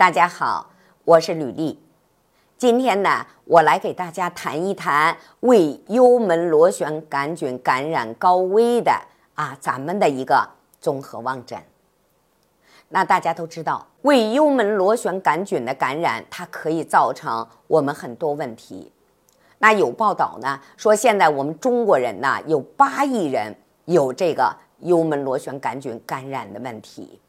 [0.00, 0.70] 大家好，
[1.04, 1.78] 我是吕丽。
[2.56, 8.90] 今天呢，我来给大家谈一谈胃幽门螺旋杆菌感染高危的
[9.34, 10.48] 啊，咱们的一个
[10.80, 11.62] 综合望诊。
[12.88, 18.90] 那大家都知道，胃幽门螺旋杆菌的感染，它可以造成我们很多问题。
[19.58, 23.54] 那有报道呢，说现在我们中国人呢，有八亿人
[23.84, 27.20] 有这个幽门螺旋杆菌感染的问题。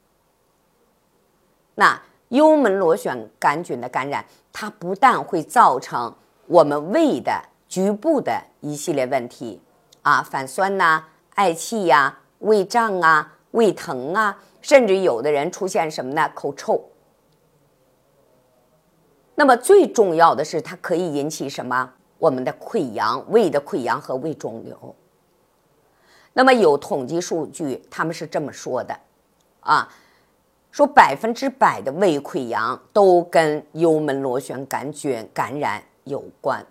[1.76, 2.02] 那
[2.32, 6.14] 幽门螺旋杆菌的感染，它不但会造成
[6.48, 9.62] 我们胃的局部的一系列问题
[10.02, 11.06] 啊，反酸呐、
[11.36, 16.30] 嗳气呀、胃胀啊、胃疼啊，甚至有的人出现什么呢？
[16.34, 16.82] 口臭。
[19.36, 21.94] 那么最重要的是，它可以引起什么？
[22.18, 24.96] 我们的溃疡、胃的溃疡和胃肿瘤。
[26.34, 28.98] 那么有统计数据，他们是这么说的
[29.60, 29.90] 啊。
[30.72, 36.66] 说百分之百的胃溃疡都跟幽门螺旋杆菌感染有关，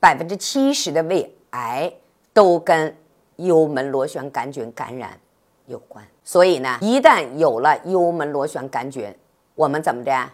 [0.00, 1.92] 百分之七十的胃癌
[2.32, 2.96] 都跟
[3.36, 5.18] 幽门螺旋杆菌感染
[5.66, 6.04] 有关。
[6.24, 9.14] 所以呢，一旦有了幽门螺旋杆菌，
[9.54, 10.30] 我们怎么的？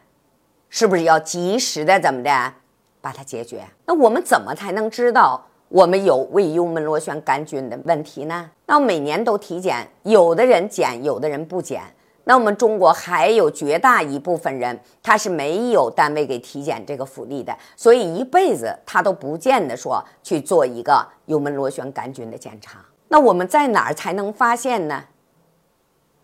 [0.71, 2.55] 是不是要及时的怎么的
[3.03, 3.63] 把它解决？
[3.85, 8.51] 那我们怎么才能知道我们有胃幽门螺旋杆菌的问题呢？
[8.65, 11.83] 那每年都体检，有的人检，有的人不检。
[12.25, 22.79] 那我们中国还有绝大一部分人，他是没有单位给体检这个福利的，所以一辈子他都不见得说去做一个幽门螺旋杆菌的检查。
[23.09, 25.05] 那我们在哪儿才能发现呢？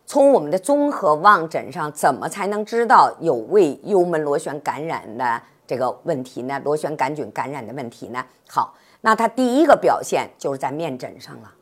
[0.06, 6.58] 从我们的综合望诊上，怎么才能知道有胃幽门螺旋感染的这个问题呢？
[6.64, 8.24] 螺旋杆菌感染的问题呢？
[8.48, 11.52] 好，那它第一个表现就是在面诊上了。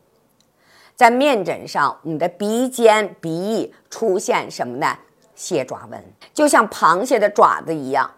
[0.97, 4.97] 在面诊上，我们的鼻尖、鼻翼出现什么呢？
[5.35, 6.03] 蟹爪纹，
[6.33, 8.11] 就像螃蟹的爪子一样，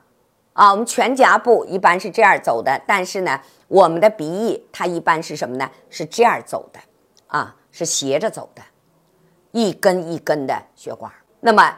[0.53, 5.69] 啊，我们全颊部一般是这样走的，但是呢，我们的鼻翼它一般是什么呢？
[5.91, 6.79] 是这样走的，
[7.27, 8.63] 啊，是斜着走的，
[9.51, 11.13] 一根一根的血管。
[11.41, 11.77] 那么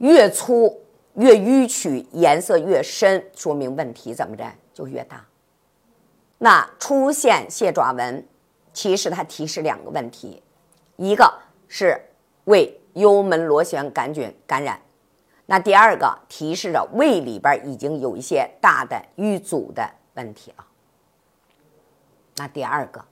[0.00, 0.82] 越粗
[1.14, 4.44] 越迂曲，颜色越深，说明问题怎么着
[4.74, 5.24] 就越大。
[6.36, 8.26] 那出现蟹爪纹。
[8.80, 10.42] 其实它提示两个问题，
[10.96, 11.30] 一个
[11.68, 12.00] 是
[12.44, 14.80] 胃幽门螺旋杆菌感染，
[15.44, 20.64] 那第二个提示着胃里边已经有一些大的淤阻的问题了。
[22.36, 23.04] 那第二个，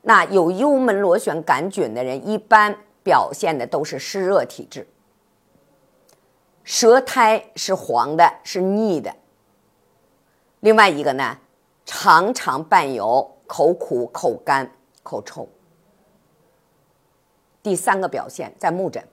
[0.00, 4.84] 那有幽门螺旋杆菌的人一般表现的都是湿热体质，
[6.64, 9.14] 舌苔是黄的，是腻的。
[10.58, 11.38] 另外一个呢，
[11.84, 13.30] 常常伴有。
[13.52, 15.46] 口苦、口干、口臭。
[17.62, 19.06] 第三个表现在目诊，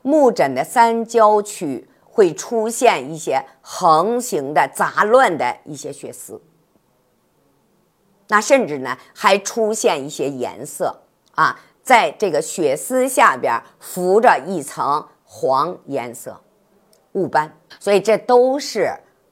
[0.00, 6.40] 目诊的三焦区会出现一些横行的杂乱的一些血丝，
[8.28, 11.02] 那甚至呢还出现一些颜色。
[11.34, 16.40] 啊，在这个血丝下边浮着一层黄颜色。
[17.12, 18.90] 雾斑，所以这都是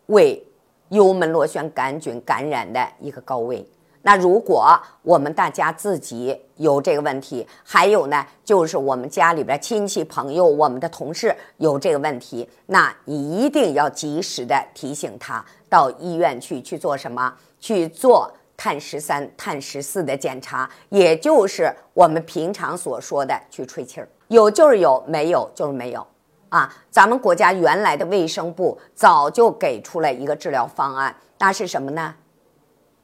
[0.09, 0.47] 为
[0.91, 3.67] 幽门螺旋杆菌感染的一个高危。
[4.03, 17.35] 那如果我们大家自己有这个问题，还有呢，就是我们家里边亲戚朋友、我们的同事有这个问题，那你一定要及时的提醒他到医院去去做什么？
[17.61, 26.07] 去做碳十三、碳十四的检查，也就是我们平常所说的去吹气儿，有就是有，没有就是没有
[26.49, 26.73] 啊。
[26.89, 32.15] 咱们国家原来的卫生部早就给出了一个治疗方案，那是什么呢？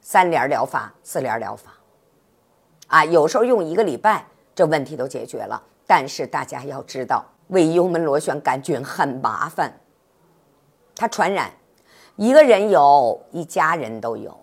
[0.05, 1.73] 三联疗法、四联疗法，
[2.89, 5.61] 啊，有时候用一个礼拜，这问题都解决了。
[5.87, 9.81] 但是大家要知道，胃幽门螺旋杆菌很麻烦，
[10.95, 11.51] 它传染，
[12.17, 14.39] 一个人有，一家人都有。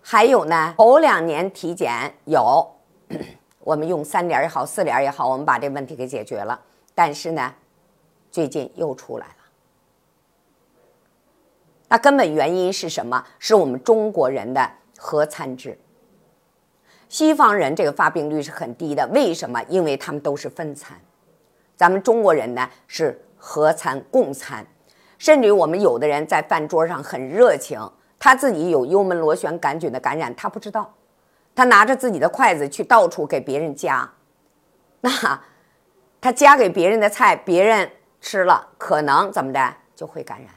[0.00, 2.66] 还有呢，头两年体检有，
[3.60, 6.58] 我们用三联也好，四联也好，我们把这问题给解决了。
[6.94, 7.54] 但是呢，
[8.30, 9.34] 最近又出来了。
[11.90, 13.26] 那根本原因是什么？
[13.40, 15.76] 是我们中国人的合餐制。
[17.08, 19.60] 西方人这个发病率是很低的，为什么？
[19.64, 20.96] 因为他们都是分餐，
[21.76, 24.64] 咱们中国人呢是合餐共餐，
[25.18, 27.80] 甚至于我们有的人在饭桌上很热情，
[28.20, 30.94] 他自己有幽门螺旋杆菌的感染，他不知道，
[31.56, 34.08] 他拿着自己的筷子去到处给别人夹，
[35.00, 35.10] 那
[36.20, 37.90] 他夹给别人的菜，别人
[38.20, 40.50] 吃了可能怎么的就会感染。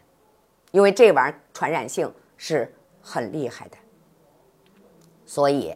[0.74, 3.78] 因为这玩意儿传染性是很厉害的，
[5.24, 5.76] 所以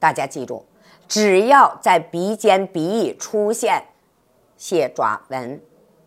[0.00, 0.66] 大家记住，
[1.06, 3.84] 只要在鼻尖、鼻翼出现
[4.56, 5.60] 蟹爪纹，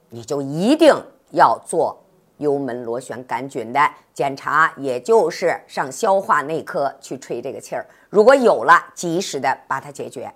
[0.09, 0.93] 你就一定
[1.31, 2.03] 要做
[2.39, 3.79] 幽门螺旋杆菌的
[4.13, 7.87] 检查，也就是上消化内科去吹这个气儿。
[8.09, 10.33] 如果有了，及时的把它解决。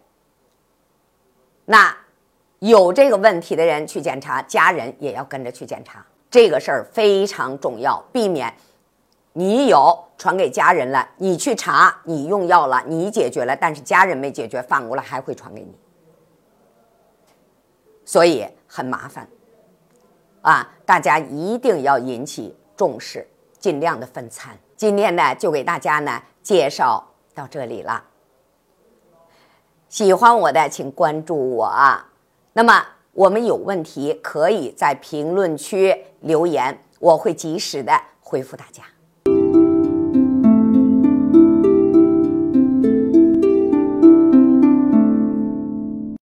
[1.66, 1.94] 那
[2.60, 8.51] 有这个问题的人去检查，家人也要跟着去检查，这个事儿非常重要，避免
[9.33, 15.75] 你有传给家人了，你去查，你用药了，你解决了，但是家人没解决，反过来还会传给你，
[18.06, 19.28] 所以很麻烦。
[20.42, 23.27] 啊，大家一定要引起重视，
[23.60, 24.57] 尽量的分餐。
[24.75, 27.06] 今天呢，就给大家呢介绍
[27.36, 28.04] 到这里了。
[29.89, 32.10] 喜欢我的，请关注我啊。
[32.54, 37.92] 那么我们有问题可以在评论区留言，我会及时的
[38.22, 38.84] 回复大家。